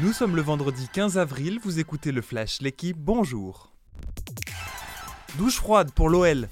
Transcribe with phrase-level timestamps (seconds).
[0.00, 3.70] Nous sommes le vendredi 15 avril, vous écoutez le Flash, l'équipe, bonjour.
[5.36, 6.48] Douche froide pour l'OL.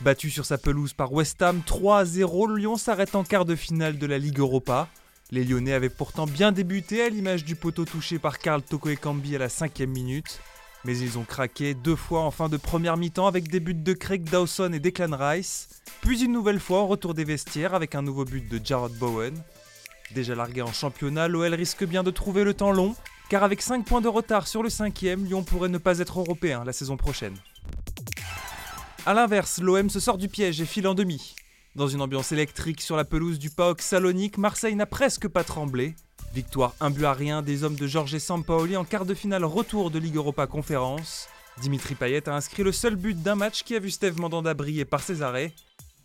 [0.00, 3.96] Battu sur sa pelouse par West Ham 3 0, Lyon s'arrête en quart de finale
[3.96, 4.88] de la Ligue Europa.
[5.30, 9.36] Les Lyonnais avaient pourtant bien débuté à l'image du poteau touché par Karl Toko Ekambi
[9.36, 10.40] à la cinquième minute.
[10.84, 13.92] Mais ils ont craqué deux fois en fin de première mi-temps avec des buts de
[13.92, 15.68] Craig Dawson et Declan Rice,
[16.00, 19.40] puis une nouvelle fois au retour des vestiaires avec un nouveau but de Jarrod Bowen.
[20.14, 22.96] Déjà largué en championnat, l'OL risque bien de trouver le temps long,
[23.28, 26.64] car avec 5 points de retard sur le cinquième, Lyon pourrait ne pas être européen
[26.64, 27.36] la saison prochaine.
[29.06, 31.34] A l'inverse, l'OM se sort du piège et file en demi.
[31.76, 35.94] Dans une ambiance électrique sur la pelouse du PAOK Salonique, Marseille n'a presque pas tremblé.
[36.34, 39.90] Victoire 1 but à rien des hommes de Jorge Sampaoli en quart de finale retour
[39.90, 41.28] de Ligue Europa Conférence.
[41.60, 44.84] Dimitri Payet a inscrit le seul but d'un match qui a vu Steve Mandanda briller
[44.84, 45.52] par ses arrêts.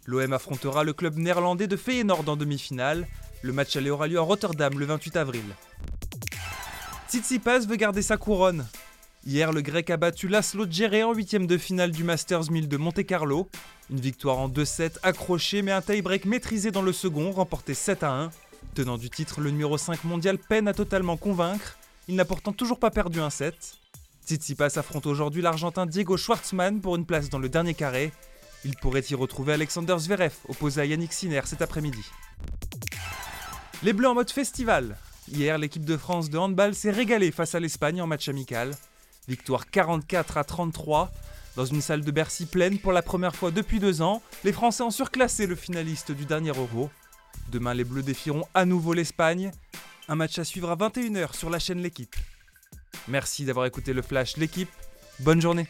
[0.05, 3.07] L'OM affrontera le club néerlandais de Feyenoord en demi-finale.
[3.45, 5.43] Le match aller aura lieu à Rotterdam le 28 avril.
[7.07, 8.65] Tsitsipas veut garder sa couronne.
[9.23, 12.77] Hier, le grec a battu Laszlo Djere en huitième de finale du Masters 1000 de
[12.77, 13.47] Monte-Carlo.
[13.91, 18.13] Une victoire en 2-7 accrochée, mais un tie-break maîtrisé dans le second, remporté 7 à
[18.13, 18.31] 1.
[18.73, 21.77] Tenant du titre, le numéro 5 mondial peine à totalement convaincre.
[22.07, 23.77] Il n'a pourtant toujours pas perdu un set.
[24.25, 28.11] Tsitsipas affronte aujourd'hui l'Argentin Diego Schwartzmann pour une place dans le dernier carré.
[28.63, 32.01] Il pourrait y retrouver Alexander Zverev, opposé à Yannick Sinner cet après-midi.
[33.85, 34.97] Les Bleus en mode festival.
[35.31, 38.71] Hier, l'équipe de France de handball s'est régalée face à l'Espagne en match amical.
[39.27, 41.11] Victoire 44 à 33.
[41.55, 44.81] Dans une salle de Bercy pleine pour la première fois depuis deux ans, les Français
[44.81, 46.89] ont surclassé le finaliste du dernier Euro.
[47.51, 49.51] Demain, les Bleus défieront à nouveau l'Espagne.
[50.09, 52.15] Un match à suivre à 21h sur la chaîne L'équipe.
[53.07, 54.69] Merci d'avoir écouté le Flash L'équipe.
[55.19, 55.67] Bonne journée.